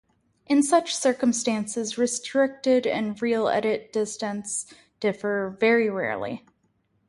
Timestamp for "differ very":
4.99-5.91